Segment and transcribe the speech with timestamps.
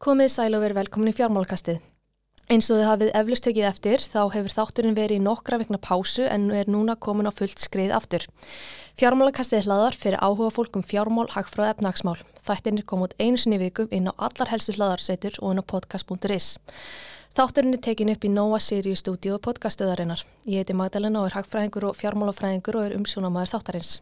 [0.00, 1.82] Komið sæl og verið velkomin í fjármálkastið.
[2.48, 6.24] Eins og þið hafið eflust tekið eftir þá hefur þátturinn verið í nokkra vikna pásu
[6.24, 8.24] en er núna komin á fullt skrið aftur.
[8.96, 12.16] Fjármálkastið hlaðar fyrir áhuga fólkum fjármál, hagfráð efnagsmál.
[12.48, 16.54] Þættirnir kom út einu sinni vikum inn á allar helstu hlaðarsveitur og inn á podcast.is.
[17.30, 20.24] Þátturinn er tekin upp í Nóa Sirius stúdíu og podcastöðarinnar.
[20.50, 23.92] Ég heiti Magdalena og er hagfræðingur og fjármálafræðingur og er umsjónamaður þáttarins.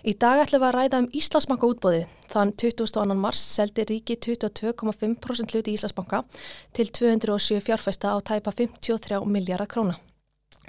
[0.00, 2.00] Í dag ætlum við að ræða um Íslandsbanka útbóði.
[2.32, 3.18] Þann 22.
[3.20, 6.24] mars seldi ríki 22,5% hluti Íslandsbanka
[6.72, 10.00] til 207 fjárfæsta á tæpa 53 miljardar króna.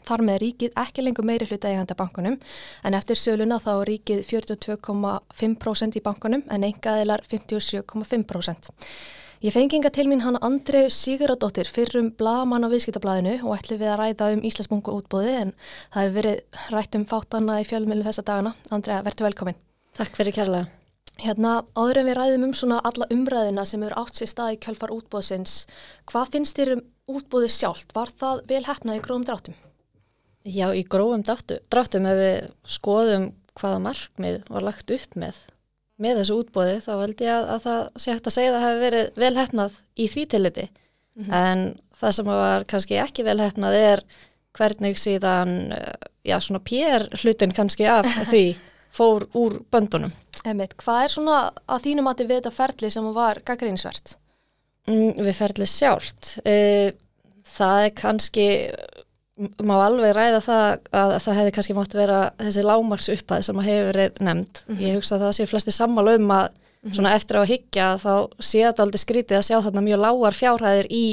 [0.04, 2.36] Þar með ríkið ekki lengur meiri hluta eiganda bankunum
[2.84, 8.76] en eftir söluna þá ríkið 42,5% í bankunum en engaðilar 57,5%.
[9.46, 14.00] Ég fenginga til mín hann Andrei Siguradóttir fyrrum blaman á viðskiptablaðinu og ætli við að
[14.00, 15.52] ræða um Íslandsbungu útbóði en
[15.94, 18.56] það hefur verið rætt um fátanna í fjölmjölu þessa dagana.
[18.74, 19.60] Andrei, verður velkomin.
[20.00, 20.66] Takk fyrir kærlega.
[21.22, 24.60] Hérna, áður en við ræðum um svona alla umræðina sem eru átt sér stað í
[24.66, 25.60] kjálfar útbóðsins,
[26.10, 26.86] hvað finnst þér um
[27.20, 27.94] útbóði sjálft?
[27.94, 29.60] Var það vel hefnað í grófum dráttum?
[30.42, 35.46] Já, í grófum dráttum ef við skoðum hvaða markmið var lagt upp með
[36.02, 38.66] með þessu útbóði þá held ég að, að það sé hægt að segja að það
[38.66, 41.36] hefur verið vel hefnað í því tilliti mm -hmm.
[41.40, 41.66] en
[42.00, 44.04] það sem var kannski ekki vel hefnað er
[44.56, 45.74] hvernig síðan
[46.26, 48.46] já svona pér hlutin kannski af því
[48.96, 50.14] fór úr böndunum.
[50.46, 54.16] Emitt, hvað er svona að þínum að þið við þetta ferli sem var gaggrínsvert?
[54.88, 56.36] Mm, við ferli sjálft.
[56.46, 56.94] E,
[57.56, 58.48] það er kannski
[59.36, 63.68] má alveg ræða það að það hefði kannski mátt vera þessi lámarks upphæð sem að
[63.68, 64.62] hefur verið nefnd.
[64.68, 64.84] Mm -hmm.
[64.86, 66.96] Ég hugsa að það sé flesti sammála um að mm -hmm.
[66.96, 70.34] svona eftir á að higgja þá sé þetta aldrei skrítið að sjá þarna mjög lágar
[70.34, 71.06] fjárhæðir í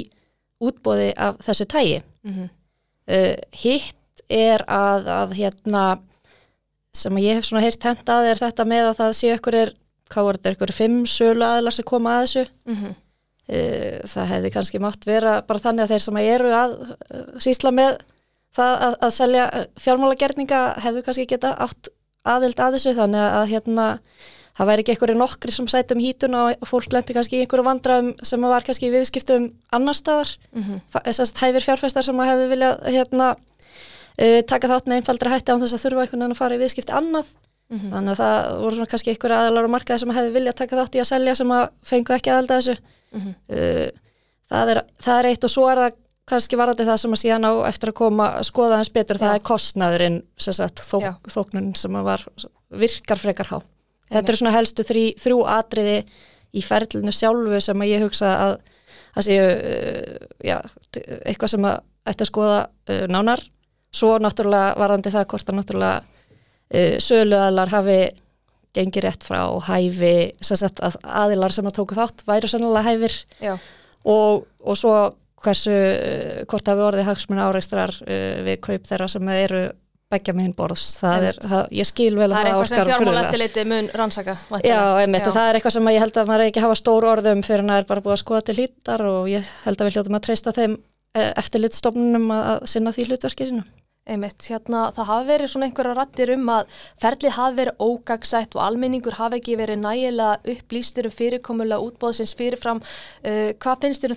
[0.60, 2.02] útbóði af þessu tægi.
[2.22, 2.48] Mm -hmm.
[3.14, 5.98] uh, hitt er að, að hérna
[6.94, 9.74] sem að ég hef svona heyrt hentað er þetta með að það sé ykkur er,
[10.12, 12.46] hvað voru þetta, ykkur fimm sölu aðlar sem koma að þessu.
[13.52, 16.70] Uh, það hefði kannski mátt vera bara þannig að þeir sem eru að
[17.10, 17.98] uh, sísla með
[18.56, 19.48] það að, að selja
[19.80, 21.92] fjármálagerninga hefðu kannski geta átt
[22.22, 23.86] aðild að þessu þannig að hérna
[24.56, 28.10] það væri ekki einhverju nokkri sem sætum hítun og fólk lendi kannski í einhverju vandraðum
[28.26, 30.82] sem var kannski í viðskiptum annar staðar mm -hmm.
[31.06, 35.78] þessast hæfir fjárfæstar sem hefðu viljað hérna uh, taka þátt með einfaldra hætti án þess
[35.78, 37.90] að þurfa einhvern veginn að fara í viðskipti annað mm -hmm.
[37.94, 41.00] þannig að það voru kannski einhverju aðalar og markaði sem hefðu viljað taka þátt í
[41.00, 43.34] að selja sem að fengu ekki aðalda þessu mm -hmm.
[43.56, 43.88] uh,
[44.52, 46.01] það, er, það er eitt og svo er það
[46.32, 49.26] kannski varandi það sem að síðan á eftir að koma að skoða hans betur, Já.
[49.26, 50.98] það er kostnaðurinn sagt, þó,
[51.28, 52.24] þóknun sem var
[52.82, 53.56] virkar frekar há.
[54.08, 54.32] Þetta Amen.
[54.32, 55.98] er svona helstu þrý, þrjú atriði
[56.52, 58.54] í ferlinu sjálfu sem að ég hugsa að
[59.14, 60.58] það séu uh, ja,
[61.24, 61.78] eitthvað sem að
[62.12, 63.44] ætti að skoða uh, nánar.
[63.92, 68.00] Svo náttúrulega varandi það hvort að náttúrulega uh, söluaðlar hafi
[68.72, 73.16] gengið rétt frá hæfi sagt, að aðilar sem að tóku þátt væru sannlega hæfir
[74.08, 74.94] og, og svo
[75.44, 79.62] hversu, eh, hvort hafi orðið hagsmun áreikstrar uh, við kaup þeirra sem eru
[80.12, 83.66] begja meginn borðs, það er, það, ég skil vel að það er eitthvað sem fjármálæftiliti
[83.70, 85.32] mun rannsaka Já, einmitt, Já.
[85.32, 87.82] það er eitthvað sem ég held að maður ekki hafa stór orðum fyrir að það
[87.82, 90.56] er bara búið að skoða til hýttar og ég held að við hljóðum að treysta
[90.58, 93.64] þeim eh, eftirlitstofnunum að sinna því hlutverki sinu
[94.02, 98.64] Einmitt, hérna, það hafi verið svona einhverja rattir um að ferlið hafi verið ógagsætt og
[98.64, 102.82] almenningur hafi ekki verið nægilega upplýstur um fyrirkomulega útbóðsins fyrirfram.
[103.22, 104.08] Uh, hvað finnst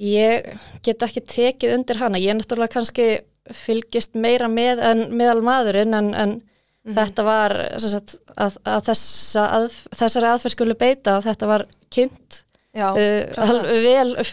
[0.00, 0.46] Ég
[0.86, 3.08] get ekki tekið undir hana, ég er náttúrulega kannski
[3.52, 6.94] fylgist meira með en meðal maðurinn en, en mm -hmm.
[6.96, 9.66] þetta var sagt, að, að þessa að,
[9.98, 14.24] þessari aðferðskjölu beita að þetta var kynnt Já, uh, vel uh,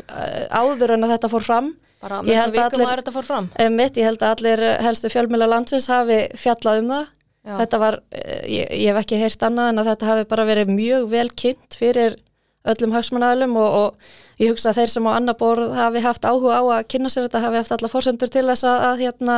[0.53, 1.69] áður en að þetta fór fram.
[2.03, 3.47] Bara með vikum að þetta fór fram?
[3.73, 7.07] Mitt, ég held að allir helstu fjölmjöla landsins hafi fjallað um það.
[7.47, 7.55] Já.
[7.63, 10.73] Þetta var, uh, ég, ég hef ekki heyrt annað en að þetta hafi bara verið
[10.77, 12.19] mjög vel kynnt fyrir
[12.71, 16.59] öllum hagsmannaðalum og, og ég hugsa að þeir sem á annar borð hafi haft áhuga
[16.59, 19.37] á að kynna sér þetta hafi haft alla fórsendur til þess að, að hérna,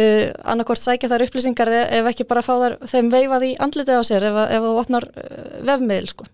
[0.00, 4.00] uh, annarkort sækja þar upplýsingar e, ef ekki bara fá þar þeim veifað í andlitið
[4.00, 6.28] á sér ef, ef þú opnar uh, vefmiðil sko.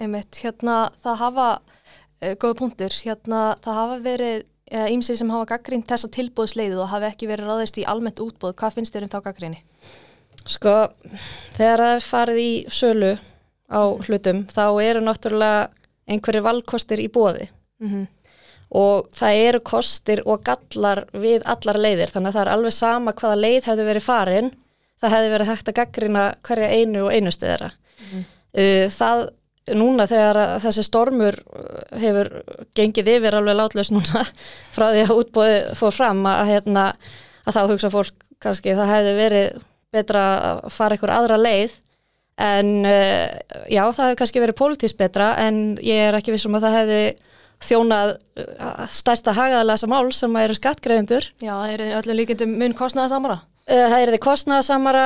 [0.00, 4.42] Einmitt, hérna það hafa, uh, góða punktur, hérna það hafa verið
[4.74, 8.78] ímsið sem hafa gaggrínt þessa tilbúðsleiðu og hafi ekki verið ráðist í almennt útbúð, hvað
[8.78, 9.58] finnst þér um þá gaggríni?
[10.50, 10.72] Sko,
[11.54, 13.10] þegar það er farið í sölu
[13.70, 15.68] á hlutum þá eru náttúrulega
[16.10, 17.48] einhverju valkostir í bóði
[17.80, 18.06] mm -hmm.
[18.70, 23.12] og það eru kostir og gallar við allar leiðir þannig að það er alveg sama
[23.12, 24.50] hvaða leið hefði verið farin
[25.00, 28.24] það hefði verið hægt að gaggrina hverja einu og einustu þeirra mm -hmm.
[28.54, 29.30] Uh, það
[29.74, 32.28] núna þegar þessi stormur uh, hefur
[32.76, 34.22] gengið yfir alveg látlaus núna
[34.74, 36.84] frá því að útbóði fór fram að, hérna,
[37.46, 39.64] að þá hugsa fólk kannski það hefði verið
[39.94, 41.74] betra að fara einhver aðra leið
[42.40, 43.30] en uh,
[43.70, 47.00] já, það hefur kannski verið pólitísk betra en ég er ekki vissum að það hefði
[47.64, 52.78] þjónað uh, stærsta hagaðalega sem mál sem eru skattgreðendur Já, það er öllum líkendum mun
[52.78, 55.04] kostnaða samara Uh, það er því kostnæðasamara,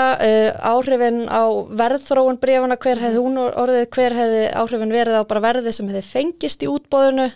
[0.66, 1.46] áhrifin á
[1.78, 6.02] verðþróun brefana, hver hefði hún orðið, hver hefði áhrifin verið á bara verði sem hefði
[6.02, 7.28] fengist í útbóðinu.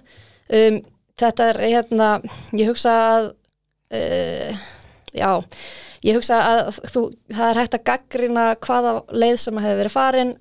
[0.51, 0.81] Um,
[1.23, 2.09] þetta er hérna,
[2.59, 3.29] ég hugsa að,
[5.13, 5.43] já,
[6.03, 10.37] ég hugsa að þú, það er hægt að gaggrina hvaða leið sem hefði verið farin.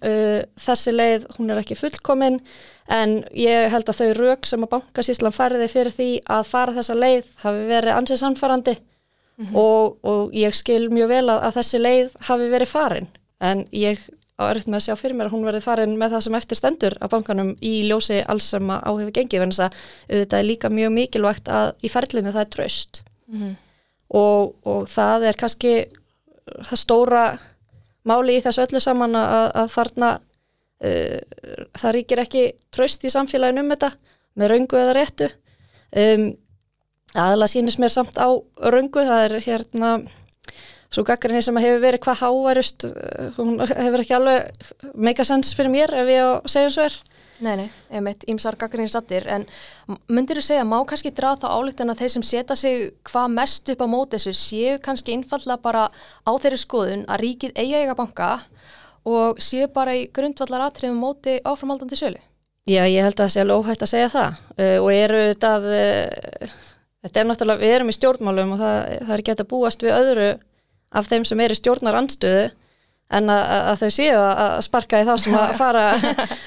[0.67, 2.39] Þessi leið, hún er ekki fullkomin
[2.91, 6.97] en ég held að þau rauk sem að bankasíslan fariði fyrir því að fara þessa
[6.97, 9.55] leið hafi verið ansið samfarandi mm -hmm.
[9.55, 13.07] og, og ég skil mjög vel að, að þessi leið hafi verið farin
[13.39, 14.01] en ég
[14.41, 16.57] á erft með að sjá fyrir mér að hún verið farin með það sem eftir
[16.57, 19.73] stendur á bankanum í ljósi alls sem á hefur gengið en þess að
[20.07, 23.55] þetta er líka mjög mikilvægt að í ferlinu það er draust mm -hmm.
[24.11, 25.73] Og, og það er kannski
[26.51, 27.25] það stóra
[28.07, 31.19] máli í þessu öllu saman að, að þarna uh,
[31.79, 33.91] það ríkir ekki draust í samfélaginu um þetta
[34.39, 35.27] með raungu eða réttu.
[35.91, 36.25] Um,
[37.11, 38.31] aðalega sínist mér samt á
[38.71, 39.93] röngu, það er hérna
[40.91, 42.85] svo gaggrinni sem hefur verið hvað háværust
[43.37, 46.97] hún hefur ekki alveg meikasens fyrir mér ef ég á segjum svo er
[47.41, 49.47] Nei, nei, ég meit ímsar gaggrinni sattir en
[50.11, 53.33] myndir þú segja, má kannski draða þá álíkt en að þeir sem setja sig hvað
[53.33, 57.81] mest upp á mót þessu séu kannski einfalla bara á þeirri skoðun að ríkið eiga
[57.81, 58.31] eiga banka
[59.09, 62.21] og séu bara í grundvallar atriðum móti áframhaldandi sölu?
[62.69, 65.55] Já, ég held að það sé alveg óhægt að segja það uh, og eru þetta
[65.57, 66.59] að uh,
[67.01, 68.75] Þetta er náttúrulega, við erum í stjórnmálum og það,
[69.07, 70.27] það er gett að búast við öðru
[70.93, 72.43] af þeim sem er í stjórnarandstöðu
[73.17, 75.85] en að, að þau séu að sparka í þá sem að fara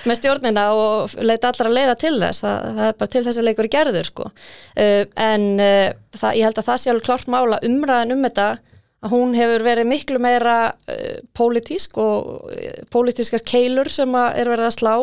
[0.09, 2.45] með stjórnina og leita allra að leiða til þess.
[2.45, 4.29] Það, það er bara til þess að leikur gerður sko.
[4.75, 8.49] Uh, en uh, það, ég held að það sé alveg klart mála umræðin um þetta
[9.13, 14.77] hún hefur verið miklu meira uh, pólitísk og uh, pólitískar keilur sem er verið að
[14.79, 14.95] slá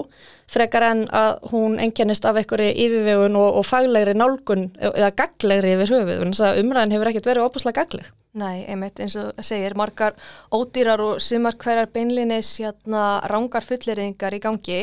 [0.51, 5.93] frekar en að hún engjannist af einhverju yfirvegun og, og faglegri nálgun eða gaglegri yfir
[5.95, 10.13] höfuð þannig að umræðin hefur ekkert verið óbúslega gagleg Nei, einmitt eins og segir margar
[10.55, 14.77] ódýrar og sumar hverjar beinlinis hérna rángar fulleringar í gangi.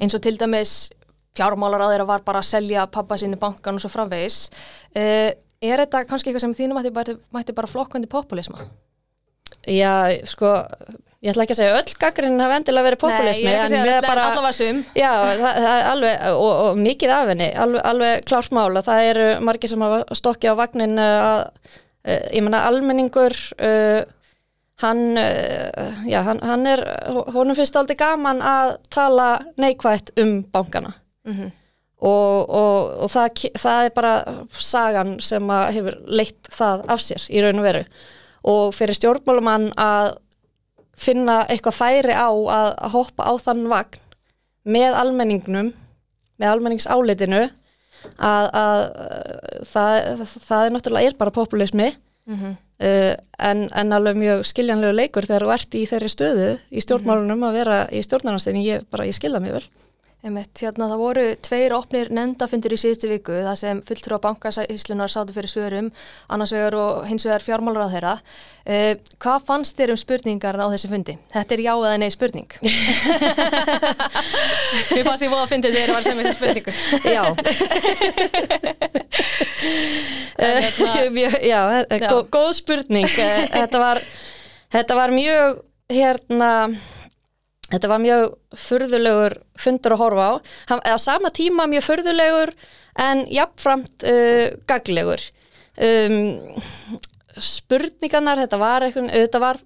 [0.00, 0.88] Eins og til dæmis
[1.38, 4.48] fjármálar að þeirra var bara að selja pappa sínu bankan og svo framvegis.
[4.98, 8.68] Uh, Er þetta kannski eitthvað sem þínum mætti bara, mætti bara flokkandi populisma?
[9.68, 10.52] Já, sko
[11.18, 13.78] ég ætla ekki að segja öll gaggrinn hafa endilega verið populismi Nei, ég er ekki
[13.78, 15.10] að segja bara, allavega sum Já,
[15.40, 19.26] það, það er alveg, og, og mikið af henni alveg, alveg klárt mála, það eru
[19.48, 21.42] margir sem hafa stokkið á vagnin uh, að,
[22.06, 24.00] uh, ég menna almenningur uh,
[24.84, 26.84] hann uh, já, hann, hann er
[27.34, 29.28] honum finnst aldrei gaman að tala
[29.58, 30.94] neikvægt um bankana
[31.26, 31.50] mm -hmm.
[31.98, 34.14] Og, og, og það, það er bara
[34.54, 37.84] sagan sem hefur leitt það af sér í raun og veru
[38.48, 40.16] og fyrir stjórnmálumann að
[40.98, 44.02] finna eitthvað færi á að hoppa á þann vagn
[44.68, 45.72] með almenningnum,
[46.38, 47.42] með almenningsáleitinu
[48.18, 48.82] að, að
[49.66, 52.56] það, það er náttúrulega er bara populismi mm -hmm.
[52.84, 57.46] uh, en, en alveg mjög skiljanlegu leikur þegar þú ert í þeirri stöðu í stjórnmálunum
[57.48, 59.64] að vera í stjórnarnastinni, ég, ég skilja mig vel.
[60.18, 65.12] Einmitt, hérna, það voru tveir opnir nefndafundir í síðustu viku það sem fulltrú á bankasíslunar
[65.12, 65.92] sátu fyrir svörum,
[66.26, 68.14] annars vegar og hins vegar fjármálur á þeirra.
[68.66, 71.14] Uh, hvað fannst þér um spurningar á þessi fundi?
[71.30, 72.50] Þetta er já eða nei spurning.
[74.90, 76.72] Við fannst ég búið að fundi þegar það var sem þessi spurningu.
[77.14, 77.24] Já.
[80.42, 80.92] hérna,
[81.52, 81.62] já,
[81.94, 82.08] já.
[82.10, 83.06] Góð, góð spurning.
[83.06, 84.02] Eh, þetta var,
[84.74, 85.62] þetta var mjög
[85.94, 86.52] hérna
[87.68, 90.34] Þetta var mjög förðulegur fundur að horfa á,
[90.78, 92.54] eða sama tíma mjög förðulegur
[93.04, 95.20] en jafnframt uh, gaglegur.
[95.78, 96.56] Um,
[97.38, 99.60] spurningarnar, þetta var, eitthvað, þetta var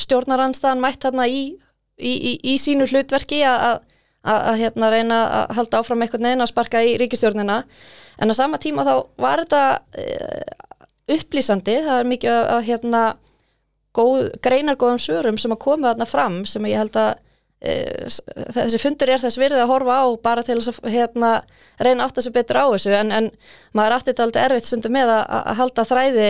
[0.00, 1.42] stjórnaranstaðan mætt hérna í,
[1.98, 3.82] í, í, í sínu hlutverki að
[4.58, 7.62] hérna, reyna að halda áfram eitthvað neina að sparka í ríkistjórnina
[8.18, 9.62] en á sama tíma þá var þetta
[9.98, 10.56] uh,
[11.18, 13.02] upplýsandi, það er mikið að hérna,
[13.96, 17.16] góð, greinargóðum sörum sem að koma þarna fram sem ég held að
[17.58, 21.30] þessi fundur er þess virðið að horfa á bara til að hérna,
[21.82, 23.30] reyna átt að sé betur á þessu en, en
[23.74, 26.28] maður átti þetta aldrei erfitt stundu með að, að halda þræði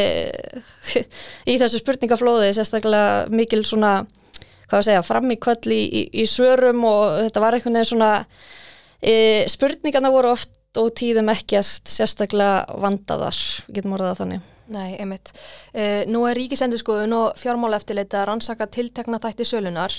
[1.52, 3.92] í þessu spurningaflóði sérstaklega mikil svona
[4.68, 8.12] hvað að segja, framíkvöll í, í, í svörum og þetta var einhvern veginn svona
[9.00, 9.14] e,
[9.52, 13.38] spurningarna voru oft og tíðum ekkert sérstaklega vandaðar,
[13.72, 15.30] getum orðað þannig Nei, einmitt.
[15.72, 19.94] Uh, nú er ríkisendurskoðun og að rannsaka tiltekna þætti sölunar.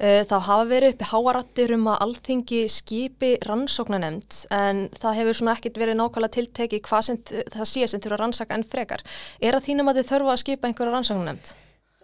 [0.00, 5.56] Uh, þá hafa verið uppi háarattir um að alþingi skipi rannsóknanemnd en það hefur svona
[5.58, 9.04] ekkit verið nákvæmlega tilteki hvað sem það sé sem þurfa að rannsaka en frekar.
[9.36, 11.54] Er það þínum að þið þurfa að skipa einhverja rannsóknanemnd?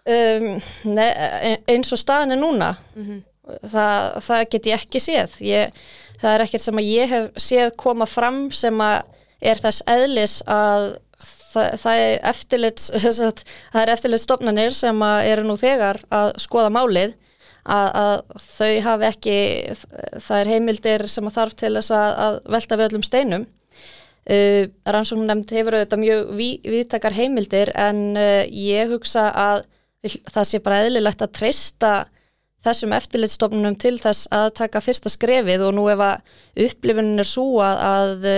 [0.03, 0.49] Um,
[0.93, 1.09] nei,
[1.71, 2.75] eins og staðin er núna.
[2.93, 3.21] Mm -hmm.
[3.45, 5.37] Það, það get ég ekki séð.
[5.43, 5.81] Ég,
[6.21, 9.01] það er ekkert sem að ég hef séð koma fram sem að
[9.43, 12.87] er þess eðlis að það, það er eftirlits
[13.73, 17.17] það er eftirlitsstofnanir sem eru nú þegar að skoða málið
[17.63, 19.35] að, að þau hafi ekki
[20.23, 23.45] það er heimildir sem að þarf til þess að, að velta við öllum steinum.
[24.23, 26.29] Uh, rannsóknum nefnd hefur auðvitað mjög
[26.71, 29.65] viðtakar heimildir en uh, ég hugsa að
[30.31, 31.91] það sé bara eðlilegt að treysta
[32.63, 37.47] þessum eftirlitstofnunum til þess að taka fyrsta skrefið og nú ef að upplifunin er svo
[37.63, 38.29] að, að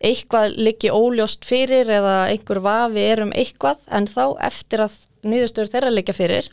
[0.00, 4.96] eitthvað liggi óljóst fyrir eða einhver vafi er um eitthvað en þá eftir að
[5.28, 6.48] nýðustöður þeirra liggja fyrir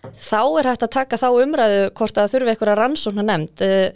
[0.00, 3.90] þá er hægt að taka þá umræðu hvort að þurfi eitthvað rannsóknar nefnd eh,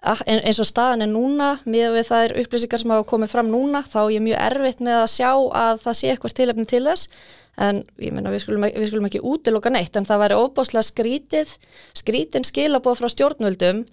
[0.00, 3.82] eins og staðan er núna með við það er upplýsingar sem hafa komið fram núna
[3.84, 7.28] þá er ég mjög erfitt með að sjá að það sé eitthvað stilefni til þess
[7.60, 11.54] en ég menna við skulum, við skulum ekki útiloka neitt en það væri óbáslega skrítið
[11.96, 13.84] skrítin skilabóð frá stjórnvöldum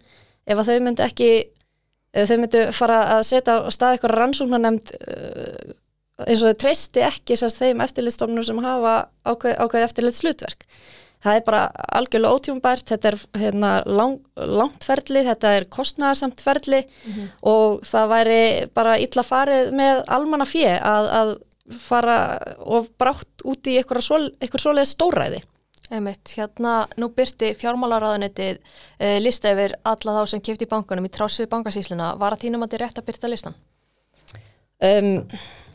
[0.48, 1.32] ef að þau myndi ekki
[2.14, 5.76] þau myndu fara að setja á stað eitthvað rannsóknar nefnd uh,
[6.26, 8.96] eins og þau treysti ekki sérst þeim eftirlitstofnum sem hafa
[9.28, 10.66] ákveð, ákveð eftirlit slutverk.
[11.26, 11.62] Það er bara
[11.98, 17.30] algjörlega ótjónbært, þetta er hérna, lang, langt ferli, þetta er kostnæðarsamt ferli mm -hmm.
[17.52, 18.42] og það væri
[18.78, 21.34] bara illa farið með almanna fjö að, að
[21.76, 22.18] fara
[22.64, 25.44] og brátt út í eitthvað svoleið stóræði.
[25.88, 31.12] Einmitt, hérna nú byrti fjármálaráðunitið uh, lista yfir alla þá sem kipti í bankunum í
[31.16, 32.10] trásið bankasísluna.
[32.20, 33.56] Var að þínum að þið rétt að byrta listan?
[34.84, 35.24] Um,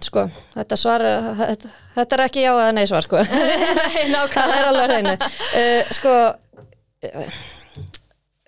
[0.04, 1.06] sko, þetta svar,
[1.40, 3.24] þetta, þetta er ekki já eða nei svar, sko.
[4.36, 5.16] það er alveg hreinu.
[5.16, 6.14] Uh, sko,
[7.08, 7.40] uh,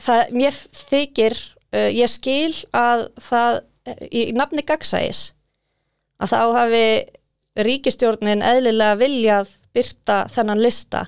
[0.05, 1.41] það, mér þykir,
[1.75, 3.57] ég skil að það,
[4.15, 5.31] í nafni gagsægis,
[6.23, 6.87] að þá hafi
[7.57, 11.07] ríkistjórnin eðlilega viljað byrta þennan lista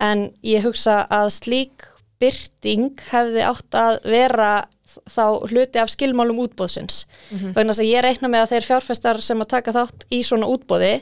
[0.00, 1.86] en ég hugsa að slík
[2.20, 4.52] byrting hefði átt að vera
[4.90, 7.52] þá hluti af skilmálum útbóðsins mm -hmm.
[7.54, 11.00] vegna að ég reikna með að þeir fjárfestar sem að taka þátt í svona útbóði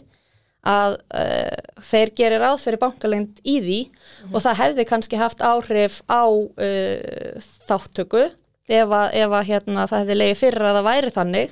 [0.69, 4.35] að uh, þeir gerir fyrir bankalengd í því mm -hmm.
[4.35, 8.31] og það hefði kannski haft áhrif á uh, þáttöku
[8.69, 11.51] ef að, ef að hérna, það hefði leiði fyrir að það væri þannig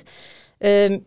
[0.61, 0.97] um,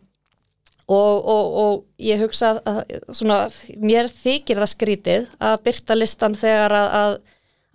[0.90, 2.80] Og, og, og ég hugsa að
[3.14, 3.44] svona,
[3.78, 7.12] mér þykir það skrítið að byrta listan þegar að, að,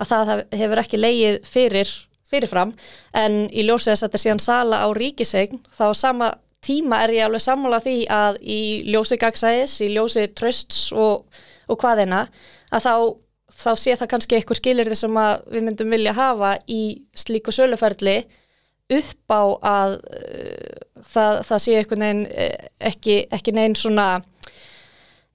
[0.03, 1.93] að það hefur ekki leið fyrir,
[2.31, 2.73] fyrirfram.
[3.15, 6.33] En í ljósið þess að þetta er síðan sala á ríkisegn þá sama
[6.65, 11.27] tíma er ég alveg sammála því að í ljósið gagsæðis, í ljósið trösts og,
[11.69, 12.25] og hvaðina
[12.73, 12.95] að þá,
[13.63, 16.81] þá sé það kannski eitthvað skilir þessum að við myndum vilja hafa í
[17.17, 18.23] slíku söluferli
[18.93, 24.07] upp á að uh, það, það sé eitthvað neinn eh, ekki, ekki neinn svona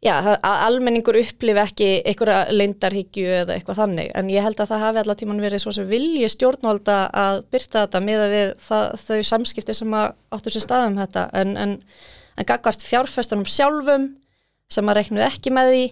[0.05, 4.13] já, að almenningur upplifi ekki einhverja leindarhyggju eða eitthvað þannig.
[4.17, 7.85] En ég held að það hafi allar tíman verið svo sem vilji stjórnvalda að byrta
[7.85, 11.27] þetta með að við það, þau samskipti sem áttur sér staðum þetta.
[11.43, 11.77] En, en,
[12.37, 14.09] en gagvart fjárfestunum sjálfum
[14.71, 15.85] sem að reiknuð ekki með því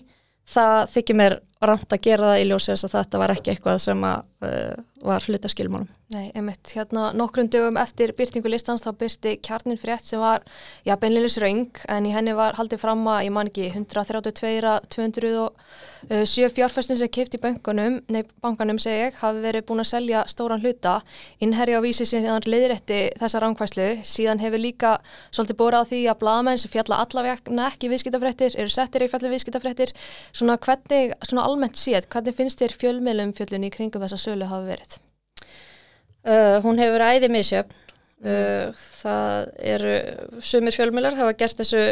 [0.48, 3.78] það þykir mér ramt að gera það í ljósi þess að þetta var ekki eitthvað
[3.82, 4.74] sem að, uh,
[5.08, 5.88] var hlutaskilmánum.
[6.08, 10.40] Nei, einmitt, hérna nokkrum dögum eftir byrtingu listans þá byrti kjarnin frétt sem var,
[10.86, 16.48] já, beinleilis raung en í henni var haldið fram að, ég man ekki, 132, 207
[16.56, 20.64] fjárfæstum sem keift í bankanum, nei, bankanum segi ég, hafi verið búin að selja stóran
[20.64, 20.94] hluta,
[21.44, 24.94] innherja á vísi sem hann leiðrætti þessa ránkvæslu, síðan hefur líka
[25.28, 28.56] svolítið bórað því að bladamenn sem fjalla allavegna ekki viðskiptafrættir,
[31.49, 34.99] almennt séð, hvernig finnst þér fjölmiðlum fjöllin í kringum þessa sölu hafi verið?
[36.28, 37.85] Uh, hún hefur æði misjöfn.
[38.19, 39.93] Uh, það eru,
[40.43, 41.83] sumir fjölmjölar hafa gert þessu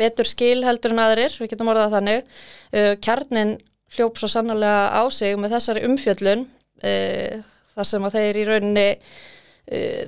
[0.00, 2.36] betur skil heldur en aðrir, við getum orðað þannig.
[2.72, 3.58] Uh, kjarnin
[3.96, 7.42] hljóp svo sannlega á sig með þessari umfjöllun uh,
[7.76, 10.04] þar sem að þeir í rauninni uh,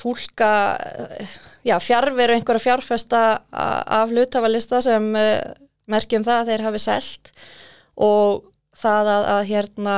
[0.00, 1.36] tólka, uh,
[1.66, 5.06] já, fjárveru einhverja fjárfesta af hlutafalista sem
[5.90, 7.30] merkjum það að þeir hafi selt
[7.96, 9.96] og það að, að hérna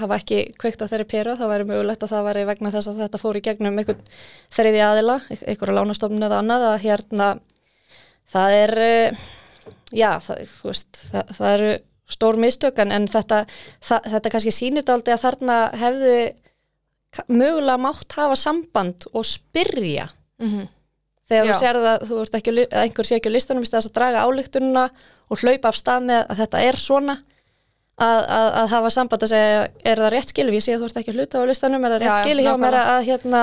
[0.00, 3.02] hafa ekki kveikt á þeirri peru þá væri mögulegt að það væri vegna þess að
[3.04, 4.00] þetta fór í gegnum einhvern
[4.54, 7.28] þriði aðila einhverja lánastofnun eða annað að hérna
[8.32, 9.20] það er eh,
[9.92, 11.70] já, það, veist, það, það eru
[12.08, 13.42] stór mistökan en þetta
[13.84, 16.16] það, þetta kannski sýnir aldrei að þarna hefði
[17.28, 20.08] mögulega mátt hafa samband og spyrja
[20.40, 20.66] mm -hmm.
[21.28, 21.52] Þegar já.
[21.52, 23.96] þú sér það þú veist ekki að einhver sé ekki á listanum í staðis að
[23.98, 24.84] draga álíktununa
[25.28, 27.20] og hlaupa af stað með að þetta er svona.
[27.98, 30.86] Að, að, að hafa samband að segja er það rétt skilvi, ég sé að þú
[30.86, 33.40] ert ekki hluta á listanum er það rétt skilvi hjá mér að, hérna,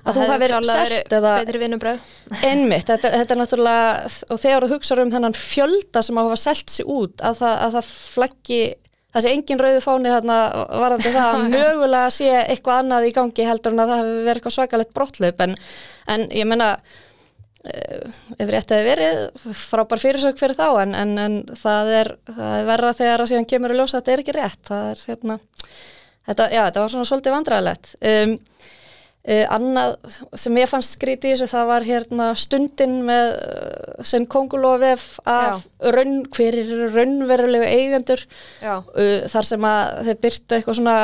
[0.00, 1.32] að þú hafi verið selt eða
[2.48, 3.90] einmitt, þetta, þetta er náttúrulega
[4.32, 7.92] og þegar þú hugsaður um þennan fjölda sem hafa selt sér út að það, það
[8.14, 8.62] flaggi
[9.10, 10.38] það sé engin rauðu fáni þarna
[10.80, 14.40] varandi það að mögulega sé eitthvað annað í gangi heldur en að það hefur verið
[14.40, 15.56] eitthvað svakalegt brottlaup en,
[16.16, 16.72] en ég menna
[17.60, 22.68] ef rétt hefur verið frábær fyrirsök fyrir þá en, en, en það, er, það er
[22.70, 24.70] verra þegar að síðan kemur að ljósa að þetta er ekki rétt.
[24.76, 25.36] Er hérna
[26.30, 28.32] þetta, já, þetta var svona svolítið vandræðilegt um,
[29.28, 29.96] uh, annað
[30.42, 35.66] sem ég fannst skríti í þessu það var hérna stundin með uh, sem kongulofef af
[35.96, 38.24] raun, hver er raunverulegu eigendur
[38.64, 40.96] uh, þar sem að þeir byrtu eitthvað svona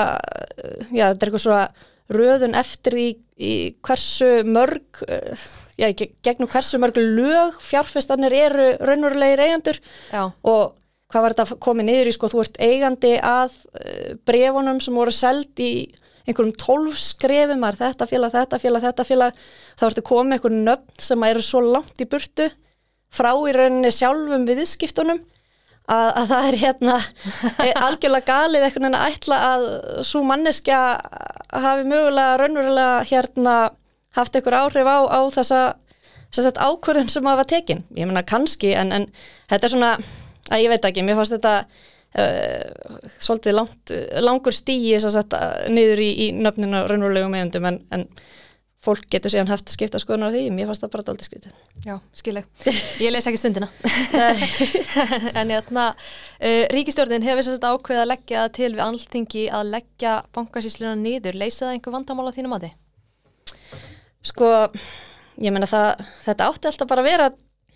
[0.89, 1.69] já, þetta er eitthvað svona
[2.17, 3.07] röðun eftir í,
[3.43, 5.90] í hversu mörg uh, já,
[6.25, 9.78] gegnum hversu mörg lög fjárfestanir eru raunverulegir eigendur
[10.11, 10.33] Já.
[10.42, 10.76] og
[11.12, 15.14] hvað var þetta komið niður í sko, þú ert eigandi að uh, brefunum sem voru
[15.14, 15.73] seld í
[16.26, 19.45] einhverjum tólf skrefum, er þetta félag, þetta félag, þetta félag,
[19.78, 22.49] þá ertu komið einhverjum nöfn sem eru svo langt í burtu
[23.14, 25.21] frá í rauninni sjálfum viðskiptunum
[25.87, 26.97] að, að það er hérna
[27.87, 29.66] algjörlega galið einhvern veginn að ætla að
[30.09, 30.80] svo manneskja
[31.54, 33.56] hafi mögulega raunverulega hérna
[34.17, 35.61] haft einhver áhrif á, á þessa,
[36.35, 37.85] þessa ákvörðun sem að var tekin.
[37.97, 39.11] Ég menna kannski en, en
[39.51, 39.93] þetta er svona
[40.51, 41.55] að ég veit ekki, mér fannst þetta
[42.23, 43.95] uh, svolítið langt,
[44.25, 45.37] langur stíi sagt,
[45.73, 48.09] niður í, í nöfninu raunverulegum meðundum en, en
[48.87, 51.55] fólk getur síðan haft skipta skoðunar því, mér fannst það bara aldrei skriðið.
[51.87, 52.47] Já, skileg.
[53.03, 53.69] Ég les ekki stundina.
[55.41, 60.95] en játna, uh, ríkistjórnin hefur sérst ákveð að leggja til við alltingi að leggja bankasísluna
[61.01, 61.41] niður.
[61.41, 62.71] Leysa það einhver vandamál á þínum áti?
[64.26, 64.50] Sko,
[65.42, 67.28] ég menna það, þetta átti alltaf bara að vera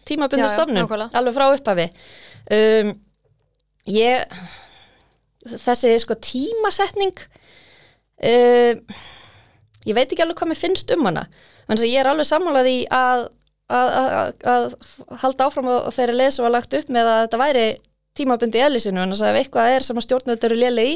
[0.09, 1.87] tímabundu stofnum, alveg frá upphafi.
[2.51, 2.95] Um,
[3.89, 4.25] ég
[5.49, 7.17] þessi sko tímasetning
[8.21, 8.81] um,
[9.89, 11.27] ég veit ekki alveg hvað mér finnst um hana
[11.67, 13.23] þannig að ég er alveg sammálað í að,
[13.73, 14.67] að, að, að
[15.23, 17.65] halda áfram og þeirri leð sem var lagt upp með að þetta væri
[18.19, 20.95] tímabundi eðlisinu en þess að ef eitthvað er sem að stjórnvöldur eru léli í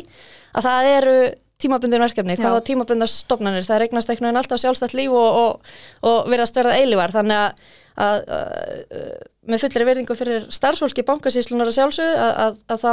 [0.52, 1.16] að það eru
[1.64, 5.76] tímabundin verkefni, hvað á tímabundar stofnanir, það eignast eitthvað en alltaf sjálfstætt líf og, og,
[6.06, 7.70] og verðast verða eilivar þannig að,
[8.04, 9.14] að, að
[9.48, 12.92] með fullri verðingu fyrir starfsfólki bankasíslunar að sjálfsögðu að, að þá,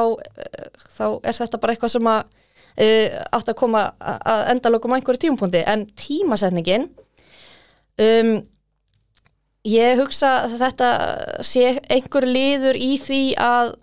[0.97, 5.63] þá er þetta bara eitthvað sem að uh, átt að koma að endalokum einhverju tímapunkti.
[5.67, 6.89] En tímasetningin
[8.01, 8.33] um,
[9.67, 10.91] ég hugsa að þetta
[11.47, 13.75] sé einhver liður í því að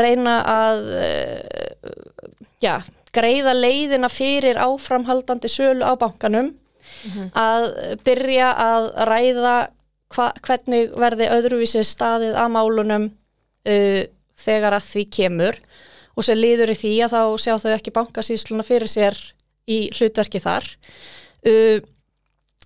[0.00, 1.92] reyna að uh,
[2.62, 2.78] já
[3.16, 7.30] greiða leiðina fyrir áframhaldandi sölu á bankanum mm -hmm.
[7.34, 7.64] að
[8.04, 9.56] byrja að ræða
[10.14, 13.06] hva, hvernig verði öðruvísi staðið að málunum
[13.68, 14.02] uh,
[14.40, 15.60] þegar að því kemur
[16.16, 19.16] og sem liður í því að þá sjá þau ekki bankasýsluna fyrir sér
[19.70, 20.66] í hlutverki þar
[21.46, 21.78] uh,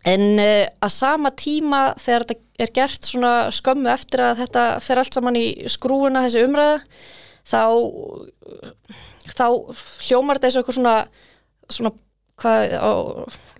[0.05, 5.01] en uh, að sama tíma þegar þetta er gert svona skömmu eftir að þetta fer
[5.01, 6.81] allt saman í skrúuna þessi umræða
[7.45, 7.63] þá
[9.35, 9.47] þá
[10.07, 10.97] hljómar þetta eins og eitthvað svona,
[11.73, 11.93] svona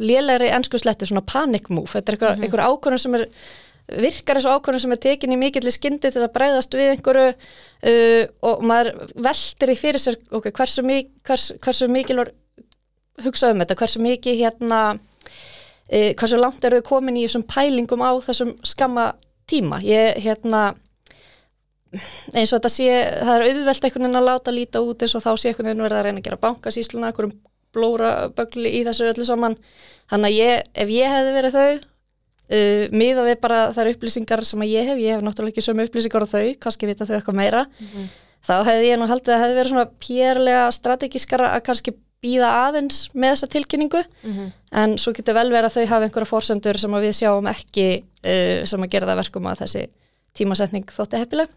[0.03, 2.45] lélæri ennsku sletti, svona panic move, þetta er eitthvað, mm -hmm.
[2.45, 3.27] eitthvað ákvörðun sem er
[4.05, 7.27] virkar eins og ákvörðun sem er tekin í mikill skyndi til að breyðast við einhverju
[7.31, 12.33] uh, og maður veldir í fyrir sér okay, hversu, mik hvers, hversu mikil var
[13.25, 18.03] hugsað um þetta, hversu mikið hérna uh, hversu langt eru þau komin í þessum pælingum
[18.03, 19.13] á þessum skamma
[19.47, 20.75] tíma ég hérna
[22.35, 25.25] eins og þetta sé, það er auðvelt einhvern veginn að láta líta út eins og
[25.25, 27.35] þá sé einhvern veginn verið að reyna að gera bankasísluna, einhverjum
[27.75, 29.57] blóra bögli í þessu öllu saman
[30.11, 34.67] þannig að ég, ef ég hefði verið þau uh, miða við bara þær upplýsingar sem
[34.69, 37.65] ég hef, ég hef náttúrulega ekki sömu upplýsingar á þau, kannski vita þau eitthvað meira
[37.67, 38.09] mm -hmm.
[38.49, 43.09] þá hefði ég nú haldið að hefði verið svona pérlega strategískara að kannski býða aðeins
[43.13, 44.53] með þessa tilkynningu mm -hmm.
[44.81, 48.65] en svo getur vel verið að þau hafa einhverja fórsendur sem við sjáum ekki uh,
[48.65, 49.89] sem að gera það verkum að þessi
[50.39, 51.53] tímasetning þótti heppileg.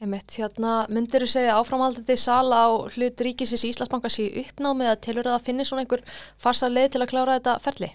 [0.00, 5.28] Einmitt, hérna, myndir þú segja áframhaldandi sala á hlut ríkisins Íslandsbankas í uppnámi eða tilur
[5.28, 6.00] að finna svona einhver
[6.40, 7.90] farsa leið til að klára þetta ferli?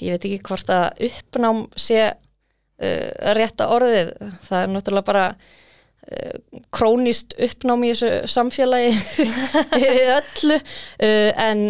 [0.00, 4.14] Ég veit ekki hvort að uppnám sé uh, rétta orðið.
[4.48, 8.96] Það er náttúrulega bara uh, krónist uppnám í þessu samfélagi
[10.16, 11.66] öllu uh, en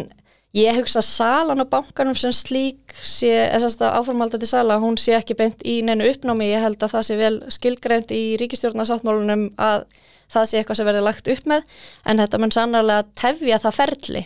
[0.53, 5.15] Ég hugsa að salan á bankanum sem slík sé, þess að áformaldandi sala, hún sé
[5.17, 9.87] ekki beint í neinu uppnámi, ég held að það sé vel skilgreint í ríkistjórnarsáttmálunum að
[10.33, 11.65] það sé eitthvað sem verður lagt upp með,
[12.05, 14.23] en þetta mun sannarlega tefja það ferli.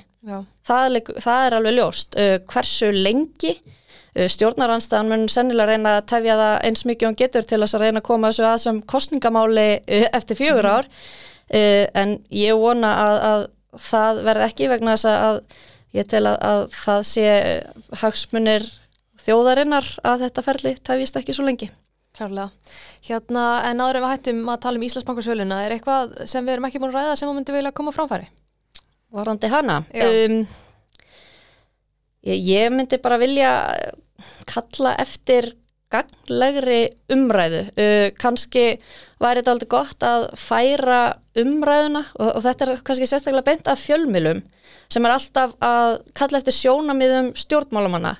[0.66, 2.18] Það, það er alveg ljóst.
[2.18, 7.46] Uh, hversu lengi uh, stjórnaranstæðan mun sennilega reyna að tefja það eins mikið hún getur
[7.46, 10.90] til þess að reyna að koma þessu að sem kostningamáli uh, eftir fjögur ár,
[11.54, 11.94] mm.
[12.02, 13.48] en ég vona að, að
[13.86, 15.40] það verð ekki vegna þess að
[15.96, 17.26] ég tel að, að það sé
[18.02, 18.68] hagsmunir
[19.26, 21.70] þjóðarinnar að þetta ferli tefist ekki svo lengi.
[22.16, 22.48] klárlega.
[23.04, 26.68] Hérna, en áður en við hættum að tala um Íslandsbankarsöluna, er eitthvað sem við erum
[26.68, 28.28] ekki búin að ræða sem þú myndi vilja koma á framfæri?
[29.16, 29.76] Varandi hana?
[29.92, 30.38] Um,
[32.24, 33.50] ég, ég myndi bara vilja
[34.48, 35.52] kalla eftir
[35.96, 36.80] gagnlegri
[37.12, 37.64] umræðu.
[37.74, 38.66] Uh, kannski
[39.22, 41.00] væri þetta aldrei gott að færa
[41.38, 44.44] umræðuna og, og þetta er kannski sérstaklega beint af fjölmilum
[44.92, 48.16] sem er alltaf að kalla eftir sjónamiðum stjórnmálamanna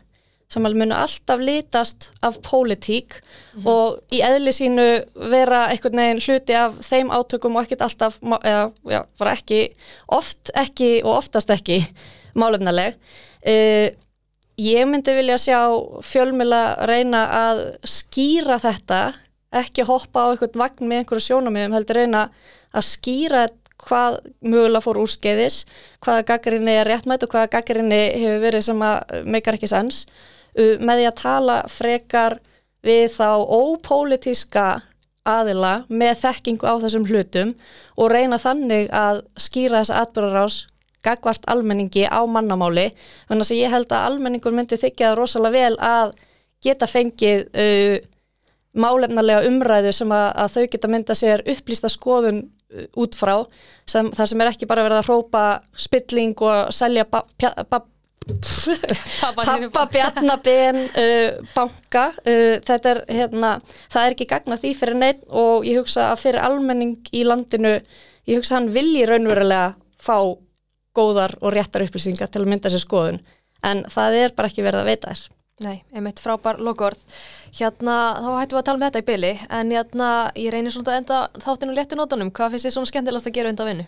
[0.52, 3.18] sem munu alltaf litast af pólitík
[3.66, 4.86] og í eðli sínu
[5.32, 9.00] vera einhvern veginn hluti af þeim átökum og ekkert alltaf, eða já,
[9.32, 9.60] ekki,
[10.06, 11.80] oft ekki og oftast ekki
[12.38, 12.94] málefnaleg.
[13.42, 13.90] Uh,
[14.60, 15.60] ég myndi vilja sjá
[16.04, 19.00] fjölmila reyna að skýra þetta,
[19.56, 22.26] ekki hoppa á einhvern vagn með einhverju sjónamiðum, heldur reyna
[22.76, 23.46] að skýra
[23.86, 25.60] hvað mögulega fór úrskeiðis,
[26.04, 30.04] hvaða gaggrinni er réttmætt og hvaða gaggrinni hefur verið sem að meikar ekki sens.
[30.56, 32.38] Uh, með því að tala frekar
[32.86, 34.66] við þá ópólitíska
[35.26, 37.52] aðila með þekkingu á þessum hlutum
[37.98, 40.58] og reyna þannig að skýra þessa atbyrðarás
[41.06, 42.90] gagvart almenningi á mannamáli.
[43.30, 46.14] Þannig að ég held að almenningur myndi þykja rosalega vel að
[46.64, 47.96] geta fengið uh,
[48.76, 53.34] málefnarlega umræðu sem að, að þau geta mynda sér upplýsta skoðun uh, út frá
[53.88, 55.44] sem, þar sem er ekki bara verið að hrópa
[55.86, 57.82] spilling og selja ba, pja, ba,
[59.20, 62.08] pappa bjarnaben uh, banka.
[62.26, 63.56] Uh, þetta er hérna
[63.92, 67.78] það er ekki gagna því fyrir neitt og ég hugsa að fyrir almenning í landinu
[68.26, 70.18] ég hugsa hann vilji raunverulega fá
[70.96, 73.22] góðar og réttar upplýsingar til að mynda sér skoðun
[73.64, 75.26] en það er bara ekki verið að veita þér
[75.64, 77.00] Nei, einmitt frábær lokaord.
[77.56, 80.92] Hérna, þá hættum við að tala um þetta í byli, en hérna, ég reynir svona
[80.92, 82.32] að enda þáttinu léttu nótunum.
[82.36, 83.86] Hvað finnst þið svona skemmtilegast að gera undan vinnu?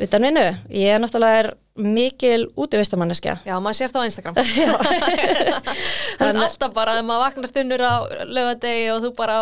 [0.00, 1.48] Vitan vinnu, ég er náttúrulega er
[1.80, 4.38] mikil útivistamanneskja Já, maður sér það á Instagram.
[6.20, 7.96] það er alltaf bara að maður vaknar stunnur á
[8.28, 9.36] lögadegi og þú bara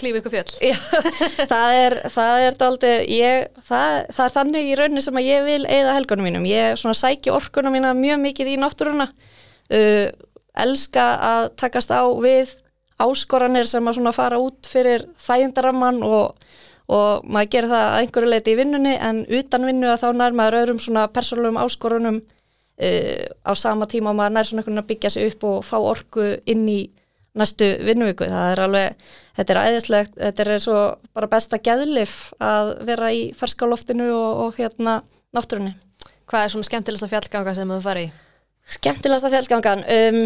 [0.00, 0.54] klífi ykkur fjöll.
[0.64, 0.76] Já,
[1.52, 5.44] það er, það er daldið, ég, það, það er þannig í rauninni sem að ég
[5.48, 6.48] vil eigða helgunum mínum.
[6.48, 10.06] Ég svona sæki orkunum mína mjög mikið í náttúruna, uh,
[10.58, 12.56] elska að takast á við
[12.98, 16.32] áskoranir sem að svona fara út fyrir þægindaramman og,
[16.88, 20.36] og maður gerir það að einhverju leiti í vinnunni en utan vinnu að þá nær
[20.36, 24.84] maður öðrum svona persónulegum áskorunum uh, á sama tíma og maður nær svona einhvern veginn
[24.84, 26.80] að byggja sig upp og fá orku inn í
[27.38, 28.26] næstu vinnuviku.
[28.28, 30.78] Það er alveg, þetta er æðislegt, þetta er svo
[31.14, 35.02] bara besta geðlif að vera í ferskaloftinu og, og hérna
[35.36, 35.74] náttúrunni.
[36.28, 38.10] Hvað er svona skemmtilegast að fjallganga sem þú farið í?
[38.68, 40.18] Skemmtilegasta fjallgangan, um,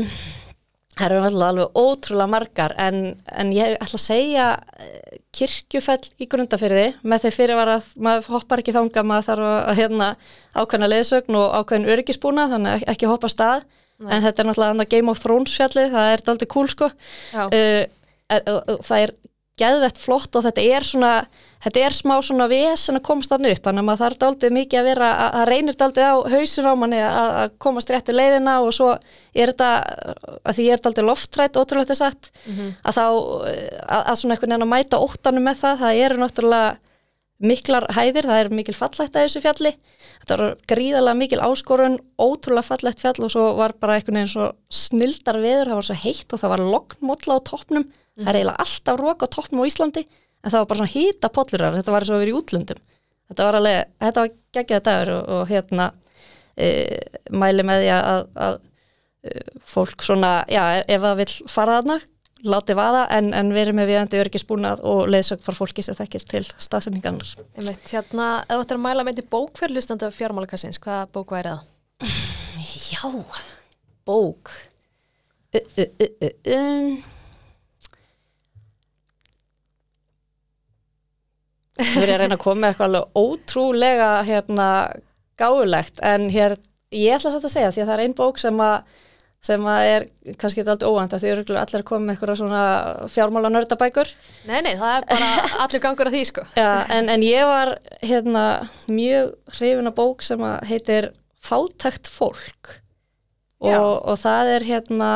[0.99, 2.99] það eru alveg ótrúlega margar en,
[3.33, 8.63] en ég ætla að segja eh, kirkjufell í grundafyrði með þeir fyrir að maður hoppar
[8.63, 10.11] ekki þanga, maður þarf að hérna
[10.53, 13.65] ákveðna leðsögn og ákveðin örgisbúna þannig að ekki hoppa stað.
[14.03, 14.17] Nei.
[14.17, 16.89] en þetta er náttúrulega Game of Thrones fjallið, það er daldið cool sko.
[17.37, 17.85] Uh,
[18.33, 19.13] er, uh, það er
[19.61, 21.11] geðvett flott og þetta er svona
[21.62, 24.81] þetta er smá svona vesen að komast þannig upp þannig að maður þarf daldið mikið
[24.81, 28.55] að vera að, að reynir daldið á hausin á manni að, að komast réttu leiðina
[28.65, 29.69] og svo er þetta
[30.41, 32.31] að því ég er daldið loftrætt ótrúlega þess að
[32.83, 36.73] að þá að, að svona einhvern veginn að mæta óttanum með það það eru náttúrulega
[37.43, 39.73] miklar hæðir, það er mikil fallætt að þessu fjalli.
[40.23, 44.51] Þetta var gríðalega mikil áskorun ótrúlega fallætt fjall og svo var bara einhvern veginn svo
[44.71, 48.64] snildar veður það var svo heitt og það var lognmólla á toppnum það er eiginlega
[48.66, 52.07] alltaf rók á toppnum á Íslandi en það var bara svona hýta pollurar þetta var
[52.07, 52.83] svo að vera í útlöndum
[53.31, 55.88] þetta var alveg, þetta var geggjaða dagur og, og hérna
[56.57, 56.68] e,
[57.33, 58.59] mæli með því að, að
[59.25, 59.44] e,
[59.75, 62.01] fólk svona, já, ef það vil fara þarna
[62.42, 66.42] láti vaða en, en verið með viðandi örgisbúnað og leiðsögn fór fólki sem þekkir til
[66.59, 67.37] staðsendingarnar.
[67.55, 71.07] Einmitt, hérna, ef þú ættir að mæla með þetta bók fyrir hlustandi af fjármálakassins, hvaða
[71.14, 71.68] bók væri það?
[72.90, 73.12] Já,
[74.11, 74.51] bók.
[75.55, 77.12] Uh, uh, uh, um.
[81.92, 84.68] Þú er að reyna að koma með eitthvað alveg ótrúlega hérna,
[85.40, 86.57] gáulegt en hér,
[86.95, 89.01] ég ætla satt að segja því að það er einn bók sem að
[89.42, 90.05] sem að er
[90.38, 92.61] kannski alltaf óvænt að því eru allir koma með eitthvað svona
[93.11, 94.12] fjármála nördabækur
[94.47, 95.31] Nei, nei, það er bara
[95.64, 96.45] allur gangur að því, sko.
[96.55, 97.73] Já, en, en ég var
[98.05, 98.45] hérna
[98.87, 101.11] mjög hrifin að bók sem að heitir
[101.42, 102.77] Fátækt fólk
[103.59, 103.75] og,
[104.07, 105.11] og það er hérna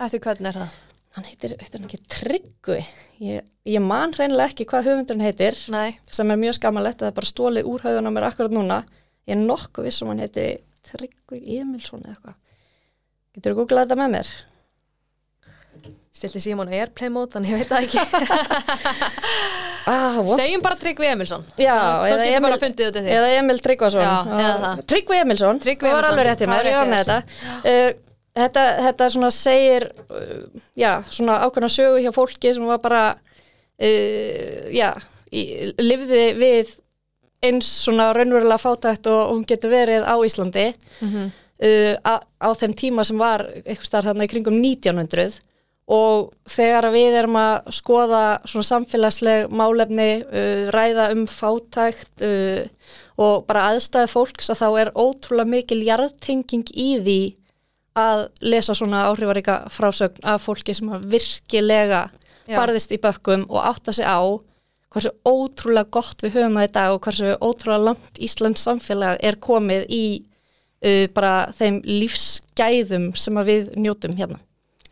[0.00, 0.80] Eftir hvernig er það?
[1.14, 2.80] Hann heitir, heitir hann ekki Tryggvi
[3.24, 7.12] ég, ég man reynilega ekki hvað höfundurinn heitir Nei, sem er mjög skammalegt að það
[7.12, 8.80] er bara stólið úr höfðun á mér akkurat núna
[9.28, 10.48] ég er nokkuð viss um hann heiti
[10.90, 12.40] Tryggvi Emilsson eða eitthvað
[13.38, 14.34] getur þú googlað þetta með mér?
[16.14, 17.98] stilti Simon á Airplay mode, þannig ég veit það ekki.
[19.84, 20.14] Ah?
[20.24, 21.42] Segjum bara Tryggvi Emilsson.
[21.60, 23.10] Já, Þá eða getur Emil- bara fundið út af því.
[23.18, 24.30] eða Emil Tryggvason.
[24.88, 27.74] Tryggvi Emilsson, það var alveg rétt í mér, ég var með þetta
[28.34, 34.66] þetta, þetta svona segir uh, já, svona ákveðna sögu hjá fólki sem var bara uh,
[34.74, 34.90] já,
[35.32, 35.44] í,
[35.78, 36.74] lifði við
[37.44, 41.32] eins svona raunverulega fátækt og hún getur verið á Íslandi Mm -hmm.
[41.66, 45.40] uh, á, á þeim tíma sem var eitthvað starf þarna í kringum 1900
[45.84, 52.64] og þegar við erum að skoða svona samfélagsleg málefni, uh, ræða um fátækt uh,
[53.16, 57.20] og bara aðstæði fólks að þá er ótrúlega mikil jarðtenging í því
[57.94, 62.08] að lesa svona áhrifaríka frásögn af fólki sem að virkilega
[62.44, 62.58] Já.
[62.58, 64.20] barðist í bökkum og átta sig á
[64.94, 69.38] hversu ótrúlega gott við höfum það í dag og hversu ótrúlega langt Íslands samfélag er
[69.42, 70.04] komið í
[70.84, 74.40] uh, bara þeim lífsgæðum sem við njótum hérna.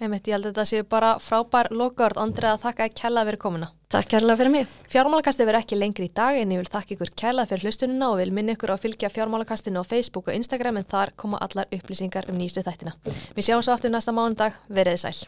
[0.02, 3.68] Einmitt, ég held að þetta séu bara frábær lokord, Andrið að þakka kærlega fyrir komuna.
[3.94, 4.72] Takk kærlega fyrir mig.
[4.90, 8.18] Fjármálakastið verður ekki lengri í dag en ég vil þakka ykkur kærlega fyrir hlustunina og
[8.18, 12.26] vil minna ykkur að fylgja fjármálakastinu á Facebook og Instagram en þar koma allar upplýsingar
[12.32, 12.96] um nýstu þættina.
[13.36, 15.22] Við sjáum svo aftur næsta mánudag, veriði sæl.